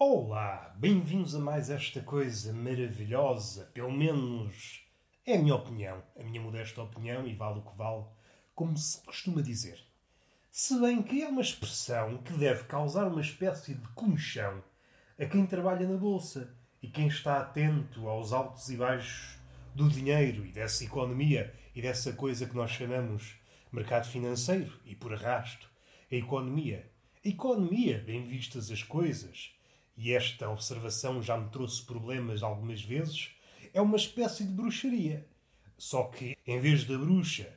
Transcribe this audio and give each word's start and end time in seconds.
Olá, 0.00 0.76
bem-vindos 0.78 1.34
a 1.34 1.40
mais 1.40 1.70
esta 1.70 2.00
coisa 2.00 2.52
maravilhosa, 2.52 3.68
pelo 3.74 3.90
menos 3.90 4.86
é 5.26 5.34
a 5.34 5.38
minha 5.40 5.56
opinião, 5.56 6.00
a 6.16 6.22
minha 6.22 6.40
modesta 6.40 6.80
opinião, 6.80 7.26
e 7.26 7.34
vale 7.34 7.58
o 7.58 7.62
que 7.62 7.76
vale, 7.76 8.04
como 8.54 8.76
se 8.76 9.02
costuma 9.02 9.42
dizer. 9.42 9.84
Se 10.52 10.78
bem 10.78 11.02
que 11.02 11.20
é 11.20 11.26
uma 11.26 11.40
expressão 11.40 12.18
que 12.18 12.32
deve 12.34 12.62
causar 12.66 13.08
uma 13.08 13.20
espécie 13.20 13.74
de 13.74 13.88
comichão 13.88 14.62
a 15.18 15.26
quem 15.26 15.44
trabalha 15.44 15.88
na 15.88 15.96
Bolsa 15.96 16.54
e 16.80 16.86
quem 16.86 17.08
está 17.08 17.38
atento 17.38 18.08
aos 18.08 18.32
altos 18.32 18.68
e 18.68 18.76
baixos 18.76 19.36
do 19.74 19.88
dinheiro 19.88 20.46
e 20.46 20.52
dessa 20.52 20.84
economia 20.84 21.52
e 21.74 21.82
dessa 21.82 22.12
coisa 22.12 22.46
que 22.46 22.54
nós 22.54 22.70
chamamos 22.70 23.34
mercado 23.72 24.06
financeiro 24.06 24.78
e, 24.86 24.94
por 24.94 25.12
arrasto, 25.12 25.68
a 26.08 26.14
economia. 26.14 26.88
A 27.24 27.28
economia, 27.28 27.98
bem 28.06 28.24
vistas 28.24 28.70
as 28.70 28.84
coisas, 28.84 29.57
e 29.98 30.14
esta 30.14 30.48
observação 30.48 31.20
já 31.20 31.36
me 31.36 31.50
trouxe 31.50 31.82
problemas 31.82 32.44
algumas 32.44 32.80
vezes, 32.80 33.32
é 33.74 33.80
uma 33.80 33.96
espécie 33.96 34.44
de 34.44 34.52
bruxaria. 34.52 35.26
Só 35.76 36.04
que, 36.04 36.38
em 36.46 36.60
vez 36.60 36.84
da 36.84 36.96
bruxa 36.96 37.52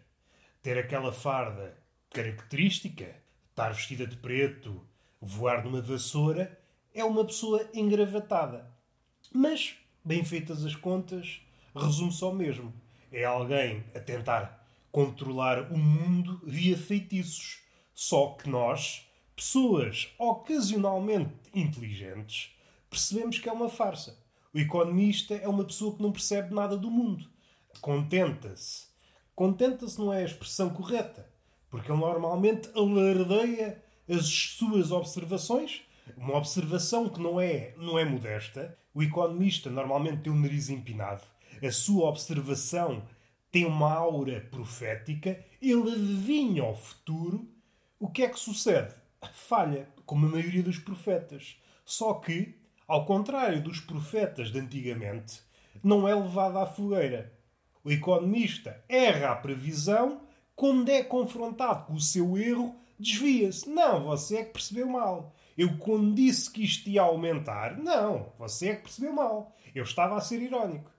ter 0.60 0.76
aquela 0.76 1.14
farda 1.14 1.78
característica, 2.10 3.16
estar 3.52 3.70
vestida 3.70 4.08
de 4.08 4.18
preto, 4.18 4.84
voar 5.22 5.64
numa 5.64 5.82
vassoura, 5.82 6.60
é 6.96 7.06
uma 7.06 7.24
pessoa 7.24 7.70
engravatada. 7.76 8.68
Mas, 9.32 9.76
bem 10.04 10.26
feitas 10.26 10.66
as 10.66 10.76
contas, 10.76 11.42
resume-se 11.76 12.24
ao 12.24 12.34
mesmo. 12.34 12.74
É 13.12 13.24
alguém 13.24 13.84
a 13.94 14.00
tentar 14.00 14.68
controlar 14.92 15.72
o 15.72 15.78
mundo 15.78 16.42
via 16.44 16.76
feitiços. 16.76 17.62
Só 17.94 18.32
que 18.32 18.50
nós, 18.50 19.08
pessoas 19.36 20.14
ocasionalmente 20.18 21.34
inteligentes, 21.54 22.52
percebemos 22.90 23.40
que 23.40 23.50
é 23.50 23.52
uma 23.52 23.70
farsa. 23.70 24.18
O 24.54 24.60
economista 24.60 25.34
é 25.34 25.48
uma 25.48 25.64
pessoa 25.64 25.96
que 25.96 26.02
não 26.02 26.12
percebe 26.12 26.54
nada 26.54 26.78
do 26.78 26.92
mundo. 26.92 27.30
Contenta-se. 27.80 28.88
Contenta-se 29.34 29.98
não 29.98 30.14
é 30.14 30.22
a 30.22 30.26
expressão 30.26 30.70
correta, 30.70 31.28
porque 31.70 31.92
ele 31.92 32.00
normalmente 32.00 32.70
alardeia 32.76 33.82
as 34.10 34.26
suas 34.26 34.92
observações, 34.92 35.82
uma 36.18 36.36
observação 36.38 37.08
que 37.08 37.20
não 37.20 37.40
é, 37.40 37.74
não 37.78 37.98
é 37.98 38.04
modesta. 38.04 38.78
O 38.94 39.02
economista 39.02 39.70
normalmente 39.70 40.24
tem 40.24 40.34
o 40.34 40.36
nariz 40.36 40.70
empinado. 40.70 41.24
A 41.64 41.72
sua 41.72 42.10
observação 42.10 43.08
tem 43.52 43.66
uma 43.66 43.94
aura 43.94 44.42
profética, 44.52 45.44
ele 45.62 45.92
adivinha 45.92 46.66
o 46.66 46.76
futuro. 46.76 47.48
O 48.00 48.10
que 48.10 48.24
é 48.24 48.30
que 48.30 48.40
sucede? 48.40 48.94
Falha, 49.34 49.88
como 50.06 50.26
a 50.26 50.30
maioria 50.30 50.64
dos 50.64 50.80
profetas. 50.80 51.58
Só 51.86 52.14
que, 52.16 52.56
ao 52.88 53.06
contrário 53.06 53.62
dos 53.62 53.80
profetas 53.80 54.52
de 54.52 54.60
antigamente, 54.60 55.42
não 55.84 56.08
é 56.08 56.16
levado 56.16 56.58
à 56.58 56.66
fogueira. 56.66 57.34
O 57.84 57.92
economista 57.92 58.84
erra 58.88 59.32
a 59.32 59.36
previsão, 59.36 60.22
quando 60.56 60.90
é 60.90 61.04
confrontado 61.04 61.86
com 61.88 61.94
o 61.94 62.00
seu 62.00 62.38
erro, 62.38 62.76
desvia-se. 63.00 63.70
Não, 63.70 64.04
você 64.04 64.38
é 64.38 64.44
que 64.46 64.54
percebeu 64.54 64.88
mal. 64.88 65.34
Eu, 65.58 65.78
quando 65.78 66.16
disse 66.16 66.50
que 66.50 66.64
isto 66.64 66.90
ia 66.90 67.02
aumentar, 67.02 67.78
não, 67.78 68.32
você 68.38 68.70
é 68.70 68.76
que 68.76 68.84
percebeu 68.84 69.14
mal. 69.14 69.56
Eu 69.74 69.84
estava 69.84 70.16
a 70.16 70.22
ser 70.22 70.42
irónico. 70.42 70.92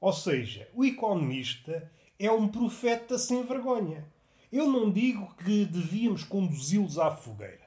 Ou 0.00 0.12
seja, 0.12 0.68
o 0.74 0.84
economista 0.84 1.90
é 2.18 2.30
um 2.30 2.48
profeta 2.48 3.18
sem 3.18 3.44
vergonha. 3.44 4.06
Eu 4.50 4.66
não 4.68 4.90
digo 4.90 5.34
que 5.36 5.64
devíamos 5.64 6.24
conduzi-los 6.24 6.98
à 6.98 7.10
fogueira, 7.10 7.61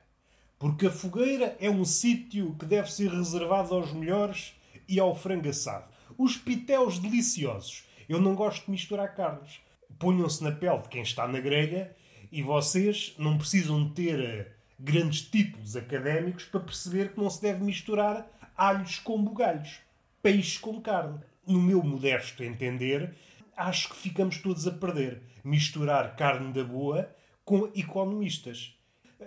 porque 0.57 0.87
a 0.87 0.91
fogueira 0.91 1.55
é 1.59 1.69
um 1.69 1.85
sítio 1.85 2.55
que 2.59 2.65
deve 2.65 2.91
ser 2.91 3.09
reservado 3.09 3.73
aos 3.73 3.91
melhores 3.93 4.53
e 4.87 4.99
ao 4.99 5.15
frango 5.15 5.49
assado. 5.49 5.85
Os 6.17 6.37
pitéus 6.37 6.99
deliciosos. 6.99 7.85
Eu 8.07 8.21
não 8.21 8.35
gosto 8.35 8.65
de 8.65 8.71
misturar 8.71 9.15
carnes. 9.15 9.59
Ponham-se 9.99 10.43
na 10.43 10.51
pele 10.51 10.79
de 10.79 10.89
quem 10.89 11.01
está 11.01 11.27
na 11.27 11.39
grelha 11.39 11.95
e 12.31 12.41
vocês 12.41 13.15
não 13.17 13.37
precisam 13.37 13.89
ter 13.89 14.19
eh, 14.19 14.51
grandes 14.79 15.21
títulos 15.21 15.75
académicos 15.75 16.45
para 16.45 16.59
perceber 16.59 17.13
que 17.13 17.19
não 17.19 17.29
se 17.29 17.41
deve 17.41 17.63
misturar 17.63 18.27
alhos 18.57 18.99
com 18.99 19.21
bugalhos, 19.21 19.79
peixe 20.21 20.59
com 20.59 20.81
carne 20.81 21.19
no 21.47 21.61
meu 21.61 21.83
modesto 21.83 22.43
entender, 22.43 23.13
acho 23.55 23.89
que 23.89 23.95
ficamos 23.95 24.39
todos 24.39 24.67
a 24.67 24.71
perder. 24.71 25.21
Misturar 25.43 26.15
carne 26.15 26.51
da 26.51 26.63
boa 26.63 27.09
com 27.43 27.69
economistas. 27.75 28.75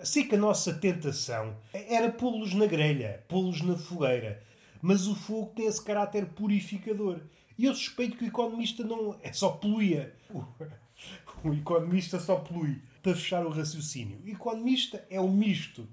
Sei 0.03 0.23
que 0.23 0.35
a 0.35 0.39
nossa 0.39 0.73
tentação 0.73 1.57
era 1.73 2.11
pô-los 2.11 2.53
na 2.53 2.65
grelha, 2.65 3.23
pô-los 3.27 3.61
na 3.61 3.77
fogueira. 3.77 4.43
Mas 4.81 5.07
o 5.07 5.15
fogo 5.15 5.51
tem 5.55 5.65
esse 5.65 5.83
caráter 5.83 6.27
purificador. 6.27 7.21
E 7.57 7.65
eu 7.65 7.73
suspeito 7.73 8.17
que 8.17 8.23
o 8.23 8.27
economista 8.27 8.83
não 8.83 9.19
é 9.21 9.33
só 9.33 9.49
poluía. 9.51 10.15
O 11.41 11.53
economista 11.53 12.19
só 12.19 12.35
polui. 12.35 12.81
Para 13.01 13.15
fechar 13.15 13.45
o 13.45 13.49
raciocínio. 13.49 14.19
O 14.25 14.27
economista 14.27 15.05
é 15.09 15.21
um 15.21 15.31
misto 15.31 15.87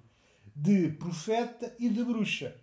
de 0.55 0.89
profeta 0.89 1.73
e 1.79 1.89
de 1.89 2.03
bruxa. 2.03 2.57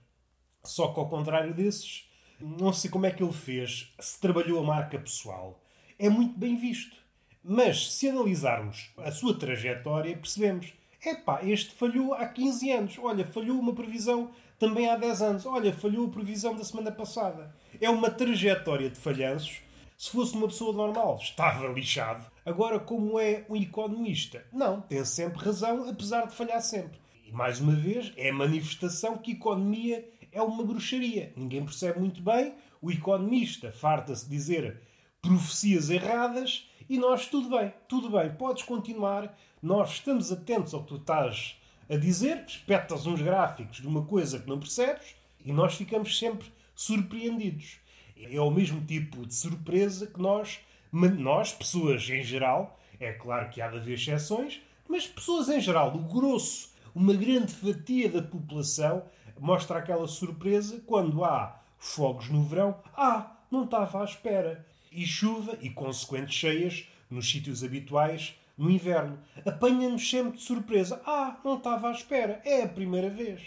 Só 0.62 0.94
que 0.94 1.00
ao 1.00 1.08
contrário 1.08 1.54
desses, 1.54 2.10
não 2.40 2.74
sei 2.74 2.90
como 2.90 3.06
é 3.06 3.12
que 3.12 3.24
ele 3.24 3.32
fez, 3.32 3.94
se 4.00 4.20
trabalhou 4.20 4.60
a 4.60 4.68
marca 4.68 5.00
pessoal. 5.00 5.64
É 5.98 6.10
muito 6.10 6.38
bem 6.38 6.58
visto. 6.58 6.98
Mas 7.42 7.94
se 7.94 8.10
analisarmos 8.10 8.92
a 8.98 9.12
sua 9.12 9.38
trajetória, 9.38 10.18
percebemos: 10.18 10.74
epá, 11.06 11.44
este 11.44 11.74
falhou 11.74 12.14
há 12.14 12.26
15 12.28 12.72
anos. 12.72 13.00
Olha, 13.00 13.26
falhou 13.26 13.60
uma 13.60 13.74
previsão 13.74 14.32
também 14.58 14.90
há 14.90 14.96
10 14.96 15.22
anos. 15.22 15.46
Olha, 15.46 15.74
falhou 15.74 16.08
a 16.08 16.12
previsão 16.12 16.56
da 16.56 16.64
semana 16.64 16.92
passada. 16.92 17.56
É 17.80 17.90
uma 17.90 18.10
trajetória 18.10 18.90
de 18.90 19.00
falhanços. 19.00 19.62
Se 19.98 20.10
fosse 20.10 20.36
uma 20.36 20.48
pessoa 20.48 20.74
normal, 20.74 21.18
estava 21.22 21.68
lixado. 21.68 22.26
Agora, 22.46 22.80
como 22.80 23.20
é 23.20 23.46
um 23.50 23.56
economista? 23.56 24.46
Não, 24.52 24.82
tem 24.82 25.06
sempre 25.06 25.44
razão, 25.44 25.88
apesar 25.90 26.28
de 26.28 26.36
falhar 26.36 26.62
sempre. 26.62 27.00
E 27.26 27.32
mais 27.32 27.62
uma 27.62 27.74
vez, 27.74 28.12
é 28.18 28.30
a 28.30 28.34
manifestação 28.34 29.18
que 29.18 29.32
economia 29.32 30.08
é 30.32 30.42
uma 30.42 30.64
bruxaria. 30.66 31.32
Ninguém 31.38 31.64
percebe 31.64 32.00
muito 32.00 32.22
bem. 32.22 32.54
O 32.82 32.92
economista 32.92 33.72
farta-se 33.72 34.30
dizer 34.30 34.82
profecias 35.22 35.90
erradas 35.90 36.68
e 36.90 36.98
nós, 36.98 37.28
tudo 37.28 37.50
bem, 37.50 37.74
tudo 37.88 38.10
bem, 38.10 38.30
podes 38.34 38.64
continuar. 38.64 39.34
Nós 39.64 39.92
estamos 39.92 40.30
atentos 40.30 40.74
ao 40.74 40.82
que 40.82 40.90
tu 40.90 40.96
estás 40.98 41.56
a 41.90 41.96
dizer, 41.96 42.44
espetas 42.46 43.06
uns 43.06 43.22
gráficos 43.22 43.78
de 43.78 43.88
uma 43.88 44.04
coisa 44.04 44.38
que 44.38 44.50
não 44.50 44.60
percebes 44.60 45.16
e 45.46 45.54
nós 45.54 45.76
ficamos 45.76 46.20
sempre 46.20 46.52
surpreendidos. 46.76 47.78
É 48.18 48.42
o 48.42 48.52
mesmo 48.52 48.86
tipo 48.86 49.26
de 49.26 49.34
surpresa 49.34 50.06
que 50.06 50.20
nós, 50.20 50.60
nós, 50.92 51.54
pessoas 51.54 52.10
em 52.10 52.22
geral, 52.22 52.78
é 53.00 53.14
claro 53.14 53.50
que 53.52 53.62
há 53.62 53.70
de 53.70 53.78
haver 53.78 53.94
exceções, 53.94 54.60
mas 54.86 55.08
pessoas 55.08 55.48
em 55.48 55.62
geral, 55.62 55.96
o 55.96 56.00
grosso, 56.00 56.74
uma 56.94 57.14
grande 57.14 57.54
fatia 57.54 58.10
da 58.10 58.22
população, 58.22 59.06
mostra 59.40 59.80
aquela 59.80 60.10
surpresa 60.10 60.84
quando 60.86 61.24
há 61.24 61.58
fogos 61.78 62.28
no 62.28 62.44
verão. 62.44 62.76
Ah, 62.98 63.32
não 63.50 63.64
estava 63.64 64.02
à 64.02 64.04
espera. 64.04 64.68
E 64.92 65.06
chuva 65.06 65.58
e 65.62 65.70
consequentes 65.70 66.36
cheias 66.36 66.86
nos 67.10 67.32
sítios 67.32 67.64
habituais 67.64 68.36
no 68.58 68.70
inverno. 68.70 69.20
Apanha-nos 69.46 70.10
sempre 70.10 70.38
de 70.38 70.44
surpresa. 70.44 71.02
Ah, 71.06 71.40
não 71.44 71.58
estava 71.58 71.90
à 71.90 71.92
espera. 71.92 72.42
É 72.46 72.64
a 72.64 72.68
primeira 72.68 73.10
vez. 73.10 73.42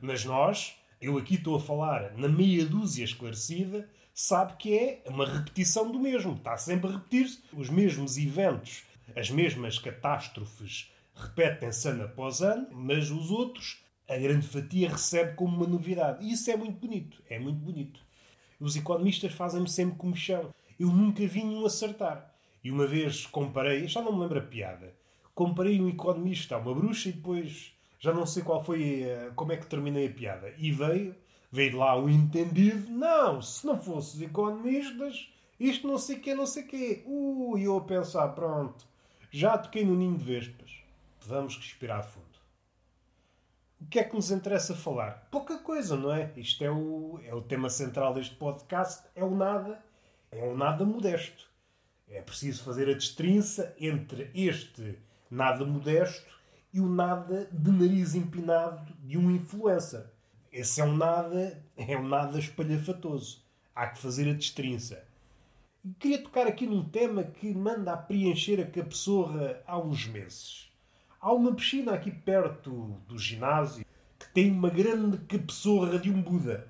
Mas 0.00 0.24
nós, 0.24 0.76
eu 1.00 1.18
aqui 1.18 1.34
estou 1.34 1.56
a 1.56 1.60
falar 1.60 2.16
na 2.16 2.28
meia 2.28 2.64
dúzia 2.64 3.04
esclarecida, 3.04 3.88
sabe 4.12 4.56
que 4.56 4.76
é 4.76 5.02
uma 5.06 5.26
repetição 5.26 5.90
do 5.90 5.98
mesmo. 5.98 6.34
Está 6.34 6.56
sempre 6.56 6.88
a 6.90 6.92
repetir-se. 6.94 7.42
Os 7.52 7.68
mesmos 7.68 8.16
eventos, 8.16 8.84
as 9.16 9.30
mesmas 9.30 9.78
catástrofes 9.78 10.92
repetem-se 11.14 11.88
ano 11.88 12.04
após 12.04 12.40
ano, 12.40 12.66
mas 12.70 13.10
os 13.10 13.30
outros 13.30 13.82
a 14.10 14.18
grande 14.18 14.44
fatia 14.44 14.90
recebe 14.90 15.34
como 15.34 15.56
uma 15.56 15.66
novidade. 15.68 16.26
E 16.26 16.32
isso 16.32 16.50
é 16.50 16.56
muito 16.56 16.80
bonito. 16.80 17.22
É 17.30 17.38
muito 17.38 17.60
bonito. 17.60 18.00
Os 18.58 18.74
economistas 18.74 19.32
fazem-me 19.32 19.70
sempre 19.70 19.96
comichão. 19.96 20.52
Eu 20.78 20.88
nunca 20.88 21.24
vi 21.28 21.44
nenhum 21.44 21.64
acertar. 21.64 22.29
E 22.62 22.70
uma 22.70 22.86
vez 22.86 23.26
comparei, 23.26 23.86
já 23.88 24.02
não 24.02 24.12
me 24.12 24.20
lembro 24.20 24.38
a 24.38 24.42
piada, 24.42 24.94
comparei 25.34 25.80
um 25.80 25.88
economista 25.88 26.54
a 26.54 26.58
uma 26.58 26.74
bruxa 26.74 27.08
e 27.08 27.12
depois 27.12 27.74
já 27.98 28.12
não 28.12 28.26
sei 28.26 28.42
qual 28.42 28.62
foi, 28.62 29.02
eh, 29.02 29.30
como 29.34 29.52
é 29.52 29.56
que 29.56 29.66
terminei 29.66 30.06
a 30.06 30.12
piada. 30.12 30.54
E 30.58 30.70
veio, 30.70 31.14
veio 31.50 31.76
lá 31.76 31.96
um 31.98 32.08
entendido, 32.08 32.90
não, 32.90 33.40
se 33.42 33.66
não 33.66 33.78
fosse 33.78 34.16
os 34.16 34.22
economistas, 34.22 35.30
isto 35.58 35.86
não 35.86 35.98
sei 35.98 36.16
o 36.16 36.20
quê, 36.20 36.34
não 36.34 36.46
sei 36.46 36.64
o 36.64 36.66
quê. 36.66 37.02
Uh, 37.06 37.58
e 37.58 37.64
eu 37.64 37.76
a 37.76 37.80
pensar, 37.82 38.28
pronto, 38.28 38.86
já 39.30 39.56
toquei 39.58 39.84
no 39.84 39.94
ninho 39.94 40.16
de 40.16 40.24
vespas. 40.24 40.80
Vamos 41.26 41.56
respirar 41.56 42.02
fundo 42.02 42.30
o 43.80 43.86
que 43.86 43.98
é 43.98 44.04
que 44.04 44.14
nos 44.14 44.30
interessa 44.30 44.74
falar? 44.76 45.26
Pouca 45.30 45.58
coisa, 45.58 45.96
não 45.96 46.12
é? 46.12 46.30
Isto 46.36 46.62
é 46.62 46.70
o, 46.70 47.18
é 47.24 47.34
o 47.34 47.40
tema 47.40 47.70
central 47.70 48.12
deste 48.12 48.34
podcast, 48.34 49.08
é 49.14 49.24
o 49.24 49.34
nada, 49.34 49.82
é 50.30 50.44
o 50.44 50.56
nada 50.56 50.84
modesto. 50.84 51.48
É 52.10 52.20
preciso 52.20 52.64
fazer 52.64 52.90
a 52.90 52.94
destrinça 52.94 53.72
entre 53.78 54.30
este 54.34 54.98
nada 55.30 55.64
modesto 55.64 56.28
e 56.72 56.80
o 56.80 56.88
nada 56.88 57.48
de 57.52 57.70
nariz 57.70 58.16
empinado 58.16 58.92
de 59.04 59.16
um 59.16 59.30
influencer. 59.30 60.04
Esse 60.52 60.80
é 60.80 60.84
um 60.84 60.96
nada, 60.96 61.62
é 61.76 61.96
um 61.96 62.08
nada 62.08 62.36
espalhafatoso. 62.38 63.44
Há 63.72 63.86
que 63.86 64.00
fazer 64.00 64.28
a 64.28 64.34
destrinça. 64.34 65.04
Queria 66.00 66.20
tocar 66.20 66.48
aqui 66.48 66.66
num 66.66 66.84
tema 66.84 67.22
que 67.22 67.54
manda 67.54 67.92
a 67.92 67.96
preencher 67.96 68.60
a 68.60 68.66
cabeçorra 68.66 69.62
há 69.64 69.78
uns 69.78 70.06
meses. 70.08 70.68
Há 71.20 71.32
uma 71.32 71.54
piscina 71.54 71.92
aqui 71.92 72.10
perto 72.10 73.00
do 73.06 73.16
ginásio 73.16 73.86
que 74.18 74.28
tem 74.34 74.50
uma 74.50 74.68
grande 74.68 75.16
cabeçorra 75.18 75.98
de 75.98 76.10
um 76.10 76.20
Buda. 76.20 76.66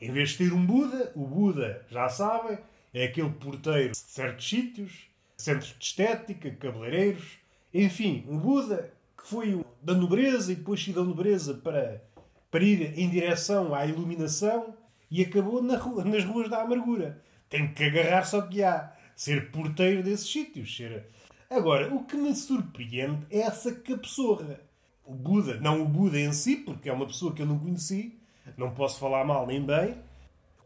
Em 0.00 0.12
vez 0.12 0.30
de 0.30 0.38
ter 0.38 0.52
um 0.52 0.64
Buda, 0.64 1.10
o 1.16 1.26
Buda, 1.26 1.84
já 1.90 2.08
sabem, 2.08 2.58
é 2.92 3.04
aquele 3.04 3.30
porteiro 3.30 3.92
de 3.92 3.98
certos 3.98 4.48
sítios, 4.48 5.08
centros 5.36 5.74
de 5.78 5.84
estética, 5.84 6.50
cabeleireiros, 6.50 7.38
enfim, 7.72 8.24
um 8.28 8.38
Buda 8.38 8.92
que 9.16 9.26
foi 9.26 9.64
da 9.82 9.94
nobreza 9.94 10.52
e 10.52 10.56
depois 10.56 10.82
saiu 10.82 10.94
da 10.94 11.04
nobreza 11.04 11.54
para, 11.54 12.02
para 12.50 12.64
ir 12.64 12.98
em 12.98 13.08
direção 13.08 13.74
à 13.74 13.86
iluminação 13.86 14.74
e 15.10 15.22
acabou 15.22 15.62
na 15.62 15.76
rua, 15.76 16.04
nas 16.04 16.24
ruas 16.24 16.48
da 16.48 16.62
amargura. 16.62 17.22
Tem 17.48 17.72
que 17.72 17.84
agarrar-se 17.84 18.36
ao 18.36 18.48
que 18.48 18.62
há. 18.62 18.92
Ser 19.16 19.50
porteiro 19.50 20.02
desses 20.02 20.30
sítios. 20.30 20.76
Ser... 20.76 21.06
Agora, 21.50 21.92
o 21.92 22.04
que 22.04 22.16
me 22.16 22.34
surpreende 22.34 23.26
é 23.30 23.40
essa 23.40 23.74
cabeçorra. 23.74 24.60
O 25.04 25.14
Buda, 25.14 25.58
não 25.60 25.82
o 25.82 25.84
Buda 25.86 26.20
em 26.20 26.32
si, 26.32 26.56
porque 26.56 26.88
é 26.88 26.92
uma 26.92 27.06
pessoa 27.06 27.34
que 27.34 27.42
eu 27.42 27.46
não 27.46 27.58
conheci, 27.58 28.18
não 28.56 28.74
posso 28.74 29.00
falar 29.00 29.24
mal 29.24 29.46
nem 29.46 29.64
bem. 29.64 29.96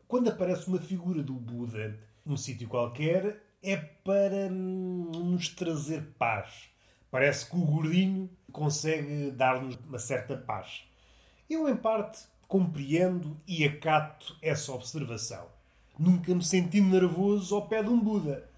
Quando 0.09 0.29
aparece 0.29 0.69
uma 0.69 0.81
figura 0.81 1.23
do 1.23 1.33
Buda 1.33 1.99
num 2.25 2.37
sítio 2.37 2.69
qualquer, 2.69 3.43
é 3.63 3.77
para 3.77 4.49
nos 4.49 5.49
trazer 5.49 6.03
paz. 6.19 6.69
Parece 7.11 7.49
que 7.49 7.57
o 7.57 7.65
gordinho 7.65 8.31
consegue 8.51 9.31
dar-nos 9.31 9.77
uma 9.87 9.99
certa 9.99 10.37
paz. 10.37 10.85
Eu, 11.49 11.69
em 11.69 11.77
parte, 11.77 12.21
compreendo 12.49 13.37
e 13.47 13.65
acato 13.65 14.37
essa 14.43 14.73
observação. 14.73 15.47
Nunca 15.99 16.35
me 16.35 16.43
senti 16.43 16.81
nervoso 16.81 17.55
ao 17.55 17.67
pé 17.67 17.83
de 17.83 17.91
um 17.91 18.01
Buda. 18.01 18.49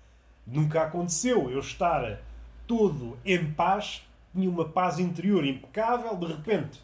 Nunca 0.47 0.83
aconteceu 0.83 1.51
eu 1.51 1.59
estar 1.59 2.21
todo 2.67 3.19
em 3.25 3.53
paz, 3.53 4.03
tinha 4.33 4.49
uma 4.49 4.69
paz 4.69 4.99
interior 4.99 5.45
impecável, 5.45 6.17
de 6.17 6.27
repente 6.27 6.81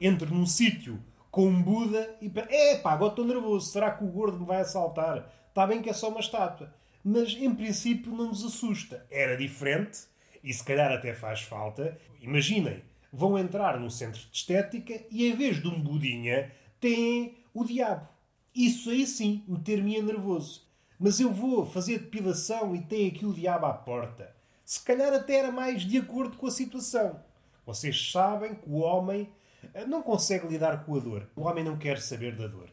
entro 0.00 0.34
num 0.34 0.46
sítio 0.46 0.98
com 1.30 1.46
um 1.46 1.62
Buda 1.62 2.16
e 2.20 2.28
penso, 2.28 2.48
é 2.50 2.76
pá, 2.78 2.92
agora 2.92 3.12
estou 3.12 3.24
nervoso, 3.24 3.70
será 3.70 3.90
que 3.90 4.04
o 4.04 4.08
gordo 4.08 4.40
me 4.40 4.46
vai 4.46 4.60
assaltar? 4.60 5.30
Está 5.52 5.66
bem 5.66 5.82
que 5.82 5.90
é 5.90 5.92
só 5.92 6.08
uma 6.08 6.20
estátua. 6.20 6.72
Mas 7.04 7.34
em 7.34 7.54
princípio 7.54 8.10
não 8.10 8.28
nos 8.28 8.42
assusta. 8.42 9.06
Era 9.10 9.36
diferente 9.36 10.00
e 10.42 10.50
se 10.50 10.64
calhar 10.64 10.90
até 10.90 11.12
faz 11.12 11.42
falta. 11.42 11.98
Imaginem, 12.22 12.82
vão 13.12 13.38
entrar 13.38 13.78
num 13.78 13.90
centro 13.90 14.18
de 14.18 14.34
estética 14.34 14.98
e 15.10 15.26
em 15.26 15.36
vez 15.36 15.60
de 15.60 15.68
um 15.68 15.78
Budinha 15.78 16.50
têm 16.80 17.36
o 17.52 17.66
diabo. 17.66 18.08
Isso 18.54 18.88
aí 18.88 19.06
sim 19.06 19.44
meter-me 19.46 20.00
nervoso. 20.00 20.66
Mas 20.98 21.20
eu 21.20 21.30
vou 21.30 21.66
fazer 21.66 21.98
depilação 21.98 22.74
e 22.74 22.80
tem 22.80 23.08
aqui 23.08 23.26
o 23.26 23.34
diabo 23.34 23.66
à 23.66 23.74
porta. 23.74 24.34
Se 24.64 24.82
calhar 24.82 25.12
até 25.12 25.34
era 25.34 25.52
mais 25.52 25.82
de 25.82 25.98
acordo 25.98 26.38
com 26.38 26.46
a 26.46 26.50
situação. 26.50 27.22
Vocês 27.66 28.10
sabem 28.10 28.54
que 28.54 28.70
o 28.70 28.78
homem 28.78 29.28
eh, 29.74 29.84
não 29.84 30.00
consegue 30.00 30.48
lidar 30.48 30.86
com 30.86 30.96
a 30.96 30.98
dor. 30.98 31.28
O 31.36 31.42
homem 31.42 31.62
não 31.62 31.76
quer 31.76 32.00
saber 32.00 32.34
da 32.36 32.46
dor. 32.46 32.70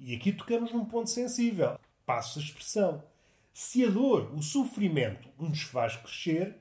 E 0.00 0.16
aqui 0.16 0.32
tocamos 0.32 0.72
num 0.72 0.84
ponto 0.84 1.10
sensível. 1.10 1.78
Passo 2.08 2.38
a 2.38 2.42
expressão. 2.42 3.04
Se 3.52 3.84
a 3.84 3.90
dor, 3.90 4.32
o 4.34 4.40
sofrimento, 4.40 5.28
nos 5.38 5.60
faz 5.60 5.94
crescer, 5.94 6.56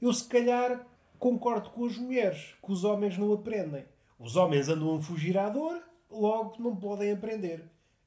eu 0.00 0.12
se 0.12 0.26
calhar 0.28 0.84
concordo 1.20 1.70
com 1.70 1.86
as 1.86 1.96
mulheres, 1.96 2.56
que 2.60 2.72
os 2.72 2.82
homens 2.82 3.16
não 3.16 3.32
aprendem. 3.32 3.84
Os 4.18 4.34
homens 4.34 4.68
andam 4.68 4.96
a 4.96 5.00
fugir 5.00 5.38
à 5.38 5.48
dor, 5.48 5.80
logo 6.10 6.60
não 6.60 6.74
podem 6.74 7.12
aprender. 7.12 7.62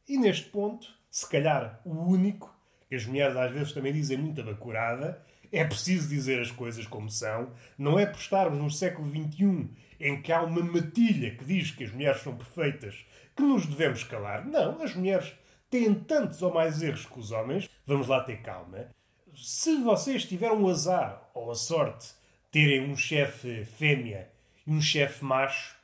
E 0.06 0.18
neste 0.18 0.50
ponto, 0.50 0.94
se 1.10 1.26
calhar 1.30 1.80
o 1.86 1.94
único, 2.12 2.54
que 2.90 2.96
as 2.96 3.06
mulheres 3.06 3.38
às 3.38 3.54
vezes 3.54 3.72
também 3.72 3.94
dizem 3.94 4.18
muita 4.18 4.44
bacurada, 4.44 5.24
é 5.54 5.64
preciso 5.64 6.10
dizer 6.10 6.42
as 6.42 6.52
coisas 6.52 6.86
como 6.86 7.10
são, 7.10 7.54
não 7.78 7.98
é 7.98 8.06
por 8.06 8.20
estarmos 8.20 8.60
no 8.60 8.70
século 8.70 9.10
XXI 9.10 9.70
em 9.98 10.22
que 10.22 10.34
há 10.34 10.44
uma 10.44 10.62
matilha 10.62 11.38
que 11.38 11.46
diz 11.46 11.72
que 11.72 11.86
as 11.86 11.92
mulheres 11.94 12.22
são 12.22 12.36
perfeitas 12.36 13.06
que 13.34 13.44
nos 13.44 13.66
devemos 13.66 14.04
calar. 14.04 14.46
Não, 14.46 14.82
as 14.84 14.94
mulheres 14.94 15.34
têm 15.76 15.94
tantos 15.94 16.42
ou 16.42 16.54
mais 16.54 16.82
erros 16.82 17.06
que 17.06 17.20
os 17.20 17.32
homens. 17.32 17.70
Vamos 17.86 18.08
lá 18.08 18.24
ter 18.24 18.42
calma. 18.42 18.88
Se 19.36 19.76
vocês 19.82 20.24
tiveram 20.24 20.64
o 20.64 20.70
azar 20.70 21.30
ou 21.34 21.52
a 21.52 21.56
sorte 21.56 22.08
de 22.08 22.14
terem 22.52 22.90
um 22.90 22.96
chefe 22.96 23.66
fêmea 23.66 24.30
e 24.66 24.72
um 24.72 24.80
chefe 24.80 25.26
macho, 25.26 25.76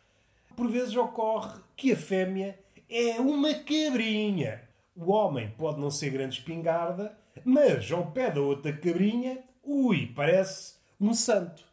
por 0.56 0.70
vezes 0.70 0.96
ocorre 0.96 1.60
que 1.76 1.92
a 1.92 1.98
fêmea 1.98 2.58
é 2.90 3.20
uma 3.20 3.54
cabrinha. 3.54 4.62
O 4.96 5.12
homem 5.12 5.54
pode 5.58 5.80
não 5.82 5.92
ser 5.92 6.12
grande 6.12 6.40
espingarda, 6.40 7.18
mas 7.44 7.92
ao 7.92 8.12
pé 8.12 8.32
da 8.32 8.40
outra 8.40 8.72
cabrinha, 8.72 9.40
ui, 9.64 10.08
parece 10.16 10.76
um 11.00 11.14
santo. 11.14 11.64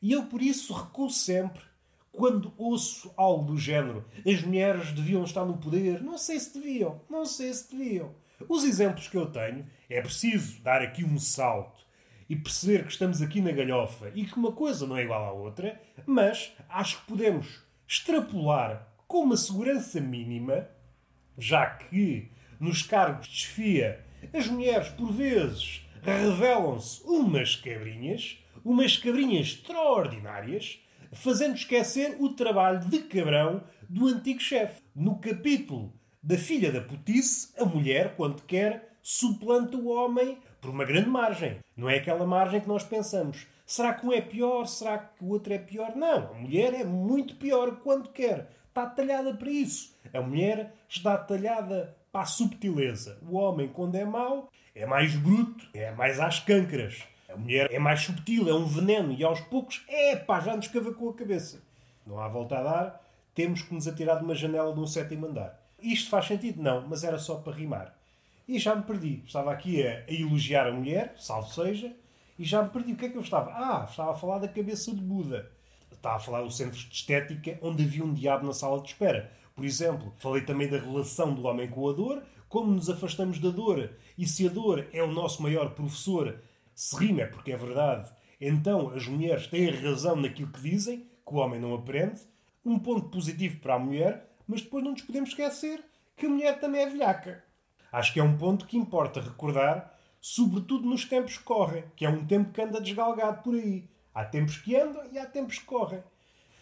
E 0.00 0.10
eu 0.10 0.24
por 0.24 0.42
isso 0.42 0.72
recuo 0.72 1.08
sempre 1.08 1.62
quando 2.12 2.52
ouço 2.56 3.12
algo 3.16 3.52
do 3.52 3.58
género. 3.58 4.04
As 4.26 4.42
mulheres 4.42 4.92
deviam 4.92 5.24
estar 5.24 5.44
no 5.44 5.56
poder. 5.56 6.02
Não 6.02 6.18
sei 6.18 6.38
se 6.38 6.54
deviam. 6.54 7.00
Não 7.10 7.24
sei 7.24 7.52
se 7.52 7.74
deviam. 7.74 8.14
Os 8.48 8.64
exemplos 8.64 9.08
que 9.08 9.16
eu 9.16 9.26
tenho, 9.26 9.66
é 9.88 10.00
preciso 10.00 10.62
dar 10.62 10.82
aqui 10.82 11.04
um 11.04 11.18
salto 11.18 11.82
e 12.28 12.36
perceber 12.36 12.84
que 12.84 12.92
estamos 12.92 13.20
aqui 13.20 13.40
na 13.40 13.52
galhofa 13.52 14.10
e 14.14 14.24
que 14.24 14.36
uma 14.36 14.52
coisa 14.52 14.86
não 14.86 14.96
é 14.96 15.02
igual 15.02 15.24
à 15.24 15.32
outra, 15.32 15.80
mas 16.06 16.52
acho 16.68 17.00
que 17.00 17.06
podemos 17.06 17.62
extrapolar 17.86 18.88
com 19.06 19.24
uma 19.24 19.36
segurança 19.36 20.00
mínima, 20.00 20.68
já 21.36 21.66
que 21.66 22.30
nos 22.58 22.82
cargos 22.82 23.26
de 23.26 23.34
desfia 23.34 24.04
as 24.32 24.46
mulheres 24.46 24.88
por 24.90 25.12
vezes 25.12 25.84
revelam-se 26.02 27.02
umas 27.04 27.56
cabrinhas, 27.56 28.38
umas 28.64 28.96
cabrinhas 28.96 29.48
extraordinárias, 29.48 30.80
fazendo 31.12 31.54
esquecer 31.54 32.16
o 32.18 32.30
trabalho 32.30 32.80
de 32.80 33.00
cabrão 33.00 33.62
do 33.88 34.06
antigo 34.06 34.40
chefe. 34.40 34.82
No 34.94 35.18
capítulo 35.18 35.92
da 36.22 36.36
filha 36.36 36.72
da 36.72 36.80
putice, 36.80 37.52
a 37.58 37.64
mulher, 37.64 38.14
quando 38.16 38.42
quer, 38.42 38.96
suplanta 39.02 39.76
o 39.76 39.88
homem 39.88 40.38
por 40.60 40.70
uma 40.70 40.84
grande 40.84 41.08
margem. 41.08 41.58
Não 41.76 41.88
é 41.88 41.96
aquela 41.96 42.26
margem 42.26 42.60
que 42.60 42.68
nós 42.68 42.84
pensamos. 42.84 43.46
Será 43.66 43.94
que 43.94 44.06
um 44.06 44.12
é 44.12 44.20
pior? 44.20 44.66
Será 44.66 44.98
que 44.98 45.24
o 45.24 45.28
outro 45.28 45.52
é 45.52 45.58
pior? 45.58 45.94
Não. 45.96 46.32
A 46.32 46.34
mulher 46.34 46.74
é 46.74 46.84
muito 46.84 47.36
pior 47.36 47.76
quando 47.82 48.10
quer 48.10 48.48
está 48.72 48.86
talhada 48.86 49.34
para 49.34 49.50
isso. 49.50 49.94
A 50.12 50.20
mulher 50.20 50.72
está 50.88 51.16
talhada 51.16 51.94
para 52.10 52.22
a 52.22 52.26
subtileza. 52.26 53.18
O 53.22 53.36
homem, 53.36 53.68
quando 53.68 53.94
é 53.96 54.04
mau, 54.04 54.50
é 54.74 54.86
mais 54.86 55.14
bruto, 55.14 55.64
é 55.74 55.92
mais 55.92 56.18
às 56.18 56.40
câncaras. 56.40 57.02
A 57.32 57.36
mulher 57.36 57.72
é 57.72 57.78
mais 57.78 58.00
subtil, 58.00 58.48
é 58.48 58.54
um 58.54 58.66
veneno 58.66 59.12
e 59.12 59.24
aos 59.24 59.40
poucos, 59.40 59.84
é 59.88 60.16
pá, 60.16 60.40
já 60.40 60.54
nos 60.54 60.68
cavacou 60.68 61.10
a 61.10 61.14
cabeça. 61.14 61.62
Não 62.06 62.18
há 62.18 62.28
volta 62.28 62.58
a 62.58 62.62
dar, 62.62 63.00
temos 63.34 63.62
que 63.62 63.72
nos 63.74 63.88
atirar 63.88 64.18
de 64.18 64.24
uma 64.24 64.34
janela 64.34 64.74
de 64.74 64.80
um 64.80 64.86
sétimo 64.86 65.26
andar. 65.26 65.60
Isto 65.80 66.10
faz 66.10 66.26
sentido? 66.26 66.62
Não, 66.62 66.86
mas 66.88 67.04
era 67.04 67.18
só 67.18 67.36
para 67.36 67.52
rimar. 67.52 67.96
E 68.46 68.58
já 68.58 68.74
me 68.74 68.82
perdi. 68.82 69.22
Estava 69.26 69.52
aqui 69.52 69.86
a, 69.86 70.04
a 70.08 70.12
elogiar 70.12 70.66
a 70.66 70.72
mulher, 70.72 71.14
salvo 71.16 71.52
seja, 71.52 71.94
e 72.38 72.44
já 72.44 72.62
me 72.62 72.70
perdi. 72.70 72.92
O 72.92 72.96
que 72.96 73.06
é 73.06 73.08
que 73.08 73.16
eu 73.16 73.22
estava? 73.22 73.50
Ah, 73.52 73.86
estava 73.88 74.12
a 74.12 74.14
falar 74.14 74.38
da 74.38 74.48
cabeça 74.48 74.94
de 74.94 75.00
Buda 75.00 75.50
está 76.02 76.16
a 76.16 76.18
falar 76.18 76.42
dos 76.42 76.56
centros 76.56 76.82
de 76.82 76.94
estética 76.94 77.56
onde 77.62 77.84
havia 77.84 78.04
um 78.04 78.12
diabo 78.12 78.44
na 78.44 78.52
sala 78.52 78.80
de 78.80 78.88
espera. 78.88 79.30
Por 79.54 79.64
exemplo, 79.64 80.12
falei 80.18 80.42
também 80.42 80.68
da 80.68 80.78
relação 80.78 81.32
do 81.32 81.46
homem 81.46 81.68
com 81.68 81.88
a 81.88 81.92
dor, 81.92 82.22
como 82.48 82.72
nos 82.72 82.90
afastamos 82.90 83.38
da 83.38 83.50
dor 83.50 83.90
e 84.18 84.26
se 84.26 84.46
a 84.46 84.50
dor 84.50 84.86
é 84.92 85.02
o 85.02 85.12
nosso 85.12 85.42
maior 85.42 85.70
professor, 85.70 86.40
se 86.74 86.96
rima 86.96 87.22
é 87.22 87.26
porque 87.26 87.52
é 87.52 87.56
verdade, 87.56 88.12
então 88.40 88.90
as 88.90 89.06
mulheres 89.06 89.46
têm 89.46 89.70
razão 89.70 90.16
naquilo 90.16 90.50
que 90.50 90.60
dizem, 90.60 91.06
que 91.26 91.34
o 91.34 91.36
homem 91.36 91.60
não 91.60 91.74
aprende. 91.74 92.20
Um 92.64 92.78
ponto 92.78 93.08
positivo 93.08 93.60
para 93.60 93.74
a 93.74 93.78
mulher, 93.78 94.28
mas 94.46 94.62
depois 94.62 94.84
não 94.84 94.92
nos 94.92 95.02
podemos 95.02 95.30
esquecer 95.30 95.84
que 96.16 96.26
a 96.26 96.28
mulher 96.28 96.60
também 96.60 96.82
é 96.82 96.88
velhaca. 96.88 97.44
Acho 97.90 98.12
que 98.12 98.20
é 98.20 98.22
um 98.22 98.36
ponto 98.36 98.66
que 98.66 98.76
importa 98.76 99.20
recordar, 99.20 99.98
sobretudo 100.20 100.88
nos 100.88 101.04
tempos 101.04 101.38
que 101.38 101.44
correm, 101.44 101.84
que 101.96 102.04
é 102.04 102.08
um 102.08 102.24
tempo 102.24 102.52
que 102.52 102.62
anda 102.62 102.80
desgalgado 102.80 103.42
por 103.42 103.54
aí. 103.54 103.88
Há 104.14 104.24
tempos 104.24 104.56
que 104.58 104.76
andam 104.76 105.02
e 105.10 105.18
há 105.18 105.26
tempos 105.26 105.58
que 105.58 105.64
correm. 105.64 106.02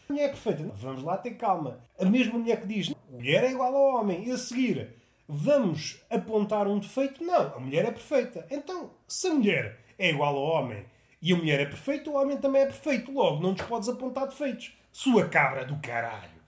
A 0.09 0.13
mulher 0.13 0.25
é 0.25 0.29
perfeita. 0.29 0.65
Vamos 0.75 1.03
lá 1.03 1.17
ter 1.17 1.33
calma. 1.33 1.81
A 1.99 2.05
mesma 2.05 2.39
mulher 2.39 2.61
que 2.61 2.67
diz 2.67 2.95
mulher 3.11 3.45
é 3.45 3.51
igual 3.53 3.75
ao 3.75 4.01
homem 4.01 4.27
e 4.27 4.31
a 4.31 4.39
seguir 4.39 4.97
vamos 5.29 6.03
apontar 6.11 6.67
um 6.67 6.79
defeito. 6.79 7.23
Não, 7.23 7.55
a 7.55 7.61
mulher 7.61 7.85
é 7.85 7.91
perfeita. 7.91 8.47
Então, 8.51 8.91
se 9.07 9.29
a 9.29 9.35
mulher 9.35 9.79
é 10.01 10.11
igual 10.11 10.35
ao 10.35 10.43
homem 10.43 10.85
e 11.23 11.35
a 11.35 11.37
mulher 11.37 11.61
é 11.61 11.67
perfeita, 11.67 12.09
o 12.09 12.15
homem 12.15 12.39
também 12.39 12.63
é 12.63 12.67
perfeito. 12.67 13.13
Logo, 13.13 13.43
não 13.43 13.53
nos 13.53 13.63
podes 13.63 13.89
apontar 13.91 14.27
defeitos. 14.27 14.73
Sua 14.91 15.29
cabra 15.29 15.67
do 15.67 15.77
caralho. 15.77 16.41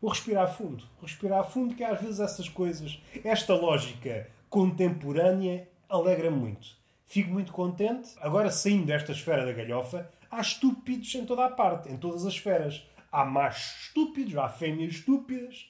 Vou 0.00 0.10
respirar 0.10 0.54
fundo. 0.54 0.84
Vou 1.00 1.08
respirar 1.08 1.44
fundo 1.44 1.74
que 1.74 1.82
às 1.82 2.00
vezes 2.00 2.20
essas 2.20 2.48
coisas, 2.48 3.02
esta 3.24 3.54
lógica 3.54 4.30
contemporânea 4.48 5.68
alegra-me 5.88 6.36
muito. 6.36 6.68
Fico 7.04 7.30
muito 7.30 7.52
contente. 7.52 8.10
Agora, 8.20 8.50
saindo 8.50 8.86
desta 8.86 9.10
esfera 9.10 9.44
da 9.44 9.52
galhofa, 9.52 10.08
há 10.30 10.40
estúpidos 10.40 11.12
em 11.16 11.26
toda 11.26 11.44
a 11.44 11.50
parte, 11.50 11.92
em 11.92 11.96
todas 11.96 12.24
as 12.24 12.32
esferas. 12.34 12.86
Há 13.10 13.24
machos 13.24 13.88
estúpidos, 13.88 14.36
há 14.36 14.48
fêmeas 14.48 14.94
estúpidas. 14.94 15.68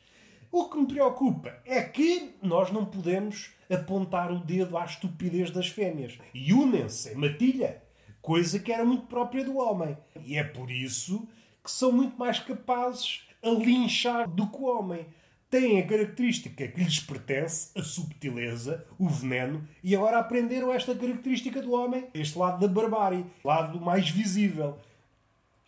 O 0.50 0.68
que 0.68 0.76
me 0.76 0.86
preocupa 0.86 1.58
é 1.64 1.82
que 1.82 2.34
nós 2.42 2.70
não 2.70 2.84
podemos 2.84 3.50
apontar 3.72 4.30
o 4.30 4.38
dedo 4.38 4.76
à 4.76 4.84
estupidez 4.84 5.50
das 5.50 5.68
fêmeas. 5.68 6.18
E 6.34 6.52
unem-se 6.52 7.12
em 7.12 7.16
matilha, 7.16 7.82
coisa 8.20 8.58
que 8.58 8.72
era 8.72 8.84
muito 8.84 9.06
própria 9.06 9.44
do 9.44 9.56
homem. 9.58 9.96
E 10.24 10.36
é 10.36 10.44
por 10.44 10.70
isso 10.70 11.26
que 11.62 11.70
são 11.70 11.92
muito 11.92 12.16
mais 12.18 12.38
capazes 12.38 13.26
a 13.42 13.50
linchar 13.50 14.28
do 14.28 14.46
que 14.46 14.56
o 14.56 14.64
homem. 14.64 15.06
Têm 15.50 15.80
a 15.80 15.86
característica 15.86 16.66
que 16.66 16.80
lhes 16.82 16.98
pertence, 17.00 17.70
a 17.78 17.82
subtileza, 17.82 18.86
o 18.98 19.06
veneno, 19.06 19.68
e 19.82 19.94
agora 19.94 20.18
aprenderam 20.18 20.72
esta 20.72 20.94
característica 20.94 21.60
do 21.60 21.72
homem, 21.72 22.06
este 22.14 22.38
lado 22.38 22.58
da 22.60 22.72
barbárie, 22.72 23.26
lado 23.44 23.78
mais 23.78 24.08
visível. 24.08 24.78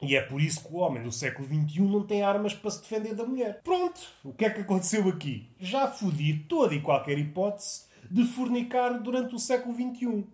E 0.00 0.16
é 0.16 0.22
por 0.22 0.40
isso 0.40 0.64
que 0.64 0.72
o 0.72 0.78
homem 0.78 1.02
do 1.02 1.12
século 1.12 1.46
XXI 1.46 1.80
não 1.80 2.02
tem 2.02 2.22
armas 2.22 2.54
para 2.54 2.70
se 2.70 2.80
defender 2.80 3.14
da 3.14 3.24
mulher. 3.24 3.60
Pronto, 3.62 4.00
o 4.22 4.32
que 4.32 4.44
é 4.44 4.50
que 4.50 4.60
aconteceu 4.60 5.08
aqui? 5.08 5.48
Já 5.58 5.88
fodi 5.88 6.44
toda 6.48 6.74
e 6.74 6.80
qualquer 6.80 7.18
hipótese 7.18 7.84
de 8.10 8.24
fornicar 8.24 9.02
durante 9.02 9.34
o 9.34 9.38
século 9.38 9.74
XXI. 9.74 10.24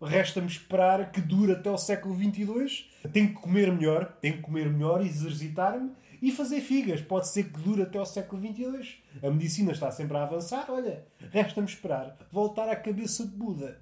Resta-me 0.00 0.46
esperar 0.46 1.10
que 1.10 1.20
dure 1.20 1.52
até 1.52 1.70
o 1.70 1.78
século 1.78 2.14
XXII. 2.14 2.86
Tenho 3.12 3.28
que 3.28 3.34
comer 3.34 3.72
melhor, 3.72 4.16
tenho 4.20 4.36
que 4.36 4.42
comer 4.42 4.70
melhor, 4.70 5.04
exercitar-me 5.04 5.90
e 6.22 6.30
fazer 6.30 6.60
figas. 6.60 7.00
Pode 7.00 7.28
ser 7.28 7.44
que 7.44 7.58
dure 7.58 7.82
até 7.82 8.00
o 8.00 8.04
século 8.04 8.40
XXII. 8.40 8.96
A 9.22 9.30
medicina 9.30 9.72
está 9.72 9.90
sempre 9.90 10.16
a 10.16 10.22
avançar. 10.22 10.66
Olha, 10.68 11.04
resta-me 11.32 11.66
esperar 11.66 12.16
voltar 12.30 12.68
à 12.68 12.76
cabeça 12.76 13.24
de 13.26 13.34
Buda. 13.34 13.80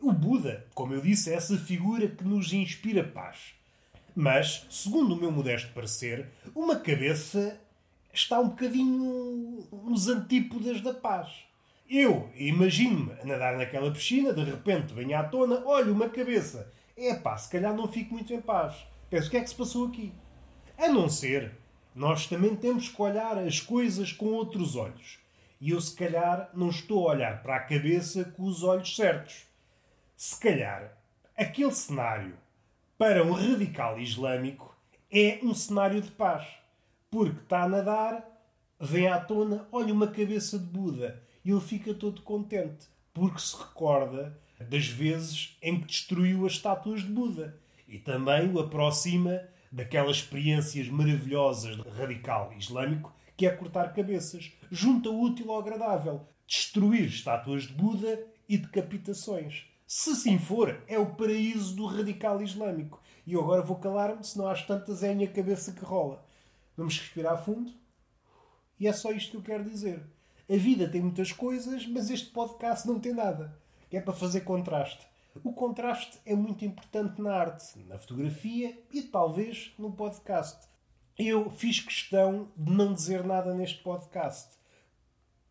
O 0.00 0.12
Buda, 0.12 0.66
como 0.74 0.94
eu 0.94 1.00
disse, 1.00 1.30
é 1.30 1.34
essa 1.34 1.56
figura 1.56 2.08
que 2.08 2.24
nos 2.24 2.52
inspira 2.52 3.04
paz 3.04 3.54
mas, 4.14 4.66
segundo 4.70 5.14
o 5.14 5.16
meu 5.16 5.30
modesto 5.30 5.72
parecer, 5.72 6.28
uma 6.54 6.76
cabeça 6.76 7.58
está 8.12 8.40
um 8.40 8.48
bocadinho 8.48 9.66
nos 9.84 10.08
antípodas 10.08 10.80
da 10.80 10.92
paz. 10.92 11.44
Eu 11.92 12.30
imagino-me 12.36 13.20
a 13.20 13.24
nadar 13.24 13.58
naquela 13.58 13.90
piscina, 13.90 14.32
de 14.32 14.44
repente 14.44 14.94
vem 14.94 15.12
à 15.12 15.24
tona, 15.24 15.66
olho 15.66 15.92
uma 15.92 16.08
cabeça. 16.08 16.72
É 16.96 17.16
pá, 17.16 17.36
se 17.36 17.50
calhar 17.50 17.74
não 17.74 17.88
fico 17.88 18.14
muito 18.14 18.32
em 18.32 18.40
paz. 18.40 18.86
Penso, 19.10 19.26
o 19.26 19.30
que 19.32 19.36
é 19.36 19.40
que 19.40 19.50
se 19.50 19.56
passou 19.56 19.88
aqui? 19.88 20.12
A 20.78 20.88
não 20.88 21.08
ser, 21.08 21.50
nós 21.92 22.28
também 22.28 22.54
temos 22.54 22.88
que 22.88 23.02
olhar 23.02 23.36
as 23.38 23.58
coisas 23.58 24.12
com 24.12 24.26
outros 24.26 24.76
olhos. 24.76 25.18
E 25.60 25.70
eu, 25.70 25.80
se 25.80 25.96
calhar, 25.96 26.48
não 26.54 26.68
estou 26.68 27.08
a 27.08 27.12
olhar 27.14 27.42
para 27.42 27.56
a 27.56 27.64
cabeça 27.64 28.22
com 28.36 28.44
os 28.44 28.62
olhos 28.62 28.94
certos. 28.94 29.48
Se 30.16 30.38
calhar, 30.38 30.96
aquele 31.36 31.72
cenário 31.72 32.36
para 32.96 33.24
um 33.24 33.32
radical 33.32 33.98
islâmico 33.98 34.78
é 35.10 35.40
um 35.42 35.52
cenário 35.52 36.00
de 36.00 36.12
paz. 36.12 36.46
Porque 37.10 37.42
está 37.42 37.64
a 37.64 37.68
nadar, 37.68 38.24
vem 38.78 39.08
à 39.08 39.18
tona, 39.18 39.66
olha 39.72 39.92
uma 39.92 40.06
cabeça 40.06 40.56
de 40.56 40.66
Buda 40.66 41.28
e 41.44 41.50
ele 41.50 41.60
fica 41.60 41.94
todo 41.94 42.22
contente. 42.22 42.86
Porque 43.12 43.40
se 43.40 43.56
recorda 43.56 44.38
das 44.68 44.86
vezes 44.86 45.56
em 45.62 45.80
que 45.80 45.86
destruiu 45.86 46.46
as 46.46 46.52
estátuas 46.52 47.02
de 47.02 47.08
Buda. 47.08 47.58
E 47.88 47.98
também 47.98 48.52
o 48.52 48.60
aproxima 48.60 49.42
daquelas 49.72 50.18
experiências 50.18 50.88
maravilhosas 50.88 51.76
de 51.76 51.88
radical 51.88 52.52
islâmico 52.58 53.12
que 53.36 53.46
é 53.46 53.50
cortar 53.50 53.94
cabeças. 53.94 54.52
Junta 54.70 55.08
o 55.08 55.18
útil 55.18 55.50
ao 55.50 55.60
agradável. 55.60 56.28
Destruir 56.46 57.06
estátuas 57.06 57.62
de 57.62 57.72
Buda 57.72 58.22
e 58.46 58.58
decapitações. 58.58 59.64
Se 59.86 60.14
sim 60.14 60.38
for, 60.38 60.84
é 60.86 60.98
o 60.98 61.14
paraíso 61.14 61.74
do 61.74 61.86
radical 61.86 62.42
islâmico. 62.42 63.00
E 63.26 63.32
eu 63.32 63.40
agora 63.40 63.62
vou 63.62 63.76
calar-me, 63.76 64.22
senão 64.22 64.46
às 64.46 64.66
tantas 64.66 65.02
é 65.02 65.12
a 65.12 65.14
minha 65.14 65.26
cabeça 65.26 65.72
que 65.72 65.82
rola. 65.82 66.22
Vamos 66.76 66.98
respirar 66.98 67.42
fundo. 67.42 67.72
E 68.78 68.86
é 68.86 68.92
só 68.92 69.10
isto 69.10 69.30
que 69.30 69.36
eu 69.38 69.42
quero 69.42 69.64
dizer. 69.64 70.02
A 70.52 70.56
vida 70.56 70.88
tem 70.88 71.00
muitas 71.00 71.30
coisas, 71.30 71.86
mas 71.86 72.10
este 72.10 72.30
podcast 72.30 72.84
não 72.84 72.98
tem 72.98 73.14
nada. 73.14 73.56
É 73.92 74.00
para 74.00 74.12
fazer 74.12 74.40
contraste. 74.40 75.06
O 75.44 75.52
contraste 75.52 76.18
é 76.26 76.34
muito 76.34 76.64
importante 76.64 77.22
na 77.22 77.32
arte, 77.36 77.78
na 77.86 77.96
fotografia 77.96 78.76
e 78.92 79.02
talvez 79.02 79.72
no 79.78 79.92
podcast. 79.92 80.66
Eu 81.16 81.48
fiz 81.50 81.78
questão 81.78 82.48
de 82.56 82.72
não 82.72 82.92
dizer 82.92 83.22
nada 83.22 83.54
neste 83.54 83.80
podcast 83.80 84.48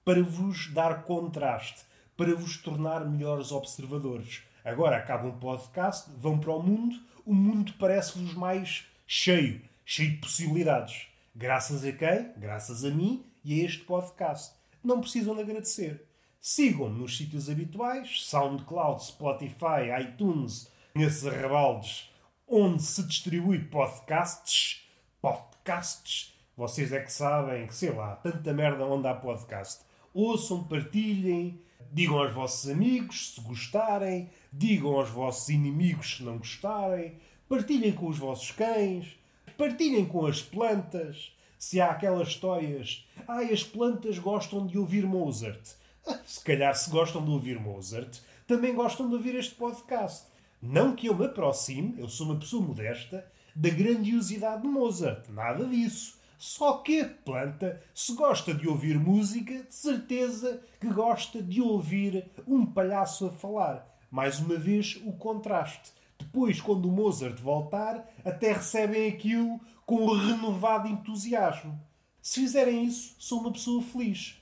para 0.04 0.22
vos 0.22 0.74
dar 0.74 1.04
contraste 1.04 1.86
para 2.18 2.36
vos 2.36 2.58
tornar 2.58 3.06
melhores 3.06 3.54
observadores. 3.54 4.44
Agora 4.66 4.98
acaba 4.98 5.30
um 5.30 5.40
podcast, 5.40 6.12
vão 6.18 6.38
para 6.38 6.52
o 6.52 6.62
mundo, 6.62 7.00
o 7.26 7.34
mundo 7.34 7.74
parece-vos 7.80 8.34
mais 8.34 8.86
cheio, 9.08 9.62
cheio 9.86 10.12
de 10.12 10.18
possibilidades. 10.18 11.08
Graças 11.34 11.86
a 11.86 11.94
quem? 11.94 12.34
Graças 12.36 12.84
a 12.84 12.90
mim 12.90 13.26
e 13.46 13.62
a 13.62 13.66
este 13.66 13.86
podcast. 13.86 14.59
Não 14.84 15.02
precisam 15.02 15.36
de 15.36 15.42
agradecer. 15.42 16.06
Sigam-me 16.40 17.00
nos 17.00 17.18
sítios 17.18 17.50
habituais, 17.50 18.24
SoundCloud, 18.24 19.04
Spotify, 19.04 20.02
iTunes, 20.02 20.72
nesses 20.96 21.26
arrabaldes 21.26 22.10
onde 22.48 22.82
se 22.82 23.04
distribui 23.04 23.60
podcasts. 23.60 24.88
Podcasts. 25.22 26.34
Vocês 26.56 26.92
é 26.92 27.02
que 27.02 27.12
sabem 27.12 27.68
que, 27.68 27.76
sei 27.76 27.92
lá, 27.92 28.16
tanta 28.16 28.54
merda 28.54 28.86
onde 28.86 29.08
há 29.08 29.14
podcast. 29.14 29.84
Ouçam, 30.14 30.64
partilhem, 30.64 31.62
Digam 31.92 32.20
aos 32.20 32.34
vossos 32.34 32.70
amigos 32.70 33.34
se 33.34 33.42
gostarem, 33.42 34.30
digam 34.54 34.96
aos 34.96 35.10
vossos 35.10 35.50
inimigos 35.50 36.18
se 36.18 36.24
não 36.24 36.38
gostarem, 36.38 37.16
partilhem 37.48 37.94
com 37.94 38.08
os 38.08 38.18
vossos 38.20 38.52
cães, 38.52 39.18
partilhem 39.58 40.06
com 40.06 40.28
as 40.28 40.40
plantas. 40.40 41.36
Se 41.60 41.82
há 41.82 41.92
aquelas 41.92 42.30
histórias, 42.30 43.06
ah, 43.28 43.42
as 43.42 43.66
plantas 43.66 44.18
gostam 44.18 44.66
de 44.66 44.78
ouvir 44.78 45.06
Mozart. 45.06 45.60
Ah, 46.08 46.18
se 46.26 46.42
calhar, 46.42 46.74
se 46.74 46.90
gostam 46.90 47.22
de 47.22 47.30
ouvir 47.30 47.60
Mozart, 47.60 48.22
também 48.48 48.74
gostam 48.74 49.10
de 49.10 49.16
ouvir 49.16 49.36
este 49.36 49.56
podcast. 49.56 50.26
Não 50.62 50.96
que 50.96 51.08
eu 51.08 51.18
me 51.18 51.26
aproxime, 51.26 51.96
eu 52.00 52.08
sou 52.08 52.28
uma 52.28 52.40
pessoa 52.40 52.66
modesta, 52.66 53.30
da 53.54 53.70
grandiosidade 53.70 54.62
de 54.62 54.70
Mozart. 54.70 55.28
Nada 55.28 55.66
disso. 55.66 56.18
Só 56.38 56.78
que 56.78 57.02
a 57.02 57.10
planta, 57.10 57.82
se 57.94 58.14
gosta 58.16 58.54
de 58.54 58.66
ouvir 58.66 58.98
música, 58.98 59.62
de 59.62 59.76
certeza 59.76 60.62
que 60.80 60.88
gosta 60.88 61.44
de 61.44 61.62
ouvir 61.62 62.26
um 62.48 62.66
palhaço 62.66 63.26
a 63.26 63.32
falar. 63.32 63.86
Mais 64.10 64.40
uma 64.40 64.56
vez, 64.56 64.98
o 65.04 65.12
contraste. 65.12 65.92
Depois, 66.18 66.62
quando 66.62 66.88
o 66.88 66.92
Mozart 66.92 67.38
voltar, 67.42 68.10
até 68.24 68.54
recebem 68.54 69.10
aquilo 69.10 69.60
com 69.90 70.06
um 70.06 70.14
renovado 70.14 70.88
entusiasmo. 70.88 71.82
Se 72.22 72.42
fizerem 72.42 72.86
isso, 72.86 73.16
sou 73.18 73.40
uma 73.40 73.52
pessoa 73.52 73.82
feliz. 73.82 74.40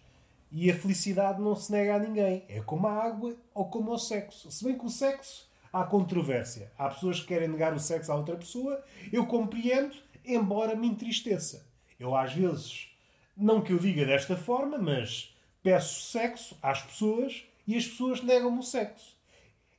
E 0.52 0.70
a 0.70 0.76
felicidade 0.76 1.42
não 1.42 1.56
se 1.56 1.72
nega 1.72 1.96
a 1.96 2.00
ninguém. 2.00 2.44
É 2.50 2.60
como 2.60 2.86
a 2.86 2.92
água 2.92 3.34
ou 3.54 3.70
como 3.70 3.94
o 3.94 3.98
sexo. 3.98 4.52
Se 4.52 4.66
bem 4.66 4.78
que 4.78 4.86
o 4.86 4.90
sexo 4.90 5.48
há 5.72 5.86
controvérsia. 5.86 6.70
Há 6.78 6.90
pessoas 6.90 7.22
que 7.22 7.28
querem 7.28 7.48
negar 7.48 7.74
o 7.74 7.80
sexo 7.80 8.12
a 8.12 8.16
outra 8.16 8.36
pessoa. 8.36 8.84
Eu 9.10 9.26
compreendo, 9.26 9.96
embora 10.26 10.76
me 10.76 10.86
entristeça. 10.86 11.66
Eu, 11.98 12.14
às 12.14 12.34
vezes, 12.34 12.90
não 13.38 13.62
que 13.62 13.72
eu 13.72 13.80
diga 13.80 14.06
desta 14.06 14.36
forma, 14.36 14.78
mas 14.78 15.34
peço 15.64 16.12
sexo 16.12 16.58
às 16.62 16.82
pessoas 16.82 17.46
e 17.66 17.78
as 17.78 17.88
pessoas 17.88 18.22
negam-me 18.22 18.60
o 18.60 18.64
sexo. 18.64 19.16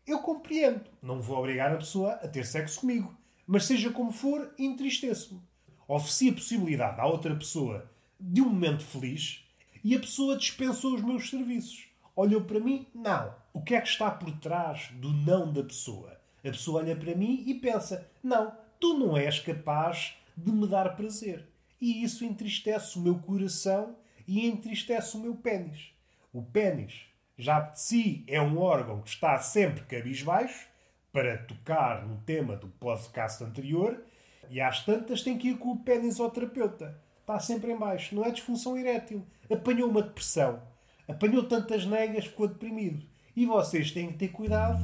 Eu 0.07 0.21
compreendo. 0.21 0.87
Não 1.03 1.21
vou 1.21 1.37
obrigar 1.37 1.71
a 1.75 1.77
pessoa 1.77 2.13
a 2.13 2.27
ter 2.27 2.47
sexo 2.47 2.81
comigo. 2.81 3.15
Mas 3.47 3.67
seja 3.67 3.91
como 3.91 4.11
for, 4.11 4.51
entristeço-me. 4.59 5.47
Ofereci 5.89 6.29
a 6.29 6.35
possibilidade 6.35 7.01
à 7.01 7.07
outra 7.07 7.35
pessoa 7.35 7.91
de 8.21 8.41
um 8.41 8.51
momento 8.51 8.85
feliz 8.85 9.45
e 9.83 9.97
a 9.97 9.99
pessoa 9.99 10.37
dispensou 10.37 10.95
os 10.95 11.03
meus 11.03 11.31
serviços. 11.31 11.89
Olhou 12.15 12.43
para 12.43 12.61
mim? 12.61 12.87
Não. 12.95 13.35
O 13.53 13.63
que 13.63 13.75
é 13.75 13.81
que 13.81 13.89
está 13.89 14.11
por 14.11 14.31
trás 14.39 14.91
do 14.93 15.13
não 15.13 15.53
da 15.53 15.65
pessoa? 15.65 16.21
A 16.45 16.51
pessoa 16.51 16.83
olha 16.83 16.95
para 16.95 17.15
mim 17.15 17.43
e 17.47 17.55
pensa: 17.55 18.09
Não, 18.23 18.53
tu 18.79 18.97
não 18.99 19.17
és 19.17 19.41
capaz 19.41 20.15
de 20.37 20.53
me 20.53 20.69
dar 20.69 20.95
prazer 20.95 21.49
e 21.81 22.03
isso 22.03 22.25
entristece 22.25 22.99
o 22.99 23.03
meu 23.03 23.19
coração 23.19 23.97
e 24.27 24.47
entristece 24.47 25.17
o 25.17 25.21
meu 25.21 25.35
pênis. 25.35 25.93
O 26.33 26.43
pênis, 26.43 27.07
já 27.37 27.61
de 27.61 27.81
si, 27.81 28.25
é 28.27 28.41
um 28.41 28.59
órgão 28.59 29.01
que 29.01 29.09
está 29.09 29.39
sempre 29.39 29.85
cabisbaixo, 29.85 30.69
para 31.11 31.39
tocar 31.39 32.07
no 32.07 32.19
tema 32.19 32.55
do 32.55 32.69
podcast 32.69 33.43
anterior, 33.43 34.05
e 34.51 34.61
às 34.61 34.85
tantas 34.85 35.23
tem 35.23 35.37
que 35.37 35.49
ir 35.49 35.59
com 35.59 35.71
o 35.71 35.79
pênis 35.79 36.19
ao 36.19 36.31
terapeuta. 36.31 36.99
Está 37.21 37.39
sempre 37.39 37.73
em 37.73 37.77
baixo. 37.77 38.15
Não 38.15 38.25
é 38.25 38.31
disfunção 38.31 38.77
erétil. 38.77 39.25
Apanhou 39.51 39.91
uma 39.91 40.03
depressão. 40.03 40.63
Apanhou 41.07 41.45
tantas 41.45 41.85
negas, 41.85 42.27
ficou 42.27 42.49
deprimido. 42.49 43.07
E 43.37 43.47
vocês 43.47 43.93
têm 43.93 44.09
que 44.09 44.19
ter 44.19 44.29
cuidado 44.29 44.83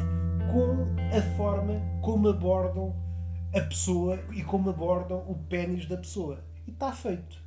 com 0.53 1.17
a 1.17 1.37
forma 1.37 1.81
como 2.03 2.29
abordam 2.29 2.95
a 3.55 3.61
pessoa 3.61 4.19
e 4.33 4.43
como 4.43 4.71
abordam 4.71 5.25
o 5.29 5.35
pênis 5.49 5.87
da 5.87 5.97
pessoa. 5.97 6.45
E 6.67 6.71
está 6.71 6.93
feito. 6.93 7.43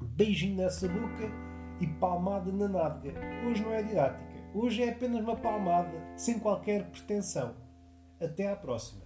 Beijinho 0.00 0.56
nessa 0.56 0.88
boca 0.88 1.30
e 1.80 1.86
palmada 1.86 2.50
na 2.52 2.68
nádega. 2.68 3.20
Hoje 3.46 3.62
não 3.62 3.72
é 3.72 3.82
didática. 3.82 4.32
Hoje 4.54 4.82
é 4.82 4.90
apenas 4.90 5.22
uma 5.22 5.36
palmada, 5.36 5.92
sem 6.16 6.38
qualquer 6.38 6.90
pretensão. 6.90 7.54
Até 8.20 8.50
à 8.50 8.56
próxima. 8.56 9.01